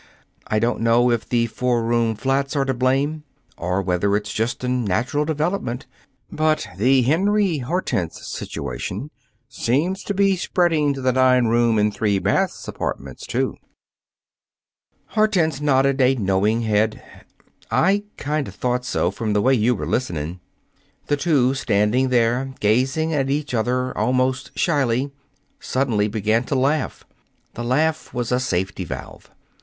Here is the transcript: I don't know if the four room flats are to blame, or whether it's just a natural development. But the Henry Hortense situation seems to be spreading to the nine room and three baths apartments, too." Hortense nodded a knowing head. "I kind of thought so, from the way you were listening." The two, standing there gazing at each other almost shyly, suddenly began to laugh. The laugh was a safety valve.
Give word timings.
I 0.47 0.57
don't 0.57 0.81
know 0.81 1.11
if 1.11 1.29
the 1.29 1.45
four 1.45 1.83
room 1.83 2.15
flats 2.15 2.55
are 2.55 2.65
to 2.65 2.73
blame, 2.73 3.23
or 3.55 3.83
whether 3.83 4.15
it's 4.15 4.33
just 4.33 4.63
a 4.63 4.67
natural 4.67 5.25
development. 5.25 5.85
But 6.31 6.65
the 6.75 7.03
Henry 7.03 7.59
Hortense 7.59 8.25
situation 8.27 9.11
seems 9.47 10.01
to 10.05 10.15
be 10.15 10.35
spreading 10.37 10.95
to 10.95 11.01
the 11.01 11.13
nine 11.13 11.45
room 11.49 11.77
and 11.77 11.93
three 11.93 12.17
baths 12.17 12.67
apartments, 12.67 13.27
too." 13.27 13.57
Hortense 15.09 15.61
nodded 15.61 16.01
a 16.01 16.15
knowing 16.15 16.61
head. 16.61 17.03
"I 17.69 18.05
kind 18.17 18.47
of 18.47 18.55
thought 18.55 18.83
so, 18.83 19.11
from 19.11 19.33
the 19.33 19.41
way 19.41 19.53
you 19.53 19.75
were 19.75 19.85
listening." 19.85 20.39
The 21.05 21.17
two, 21.17 21.53
standing 21.53 22.09
there 22.09 22.55
gazing 22.59 23.13
at 23.13 23.29
each 23.29 23.53
other 23.53 23.95
almost 23.95 24.57
shyly, 24.57 25.11
suddenly 25.59 26.07
began 26.07 26.43
to 26.45 26.55
laugh. 26.55 27.05
The 27.53 27.63
laugh 27.63 28.11
was 28.15 28.31
a 28.31 28.39
safety 28.39 28.83
valve. 28.83 29.29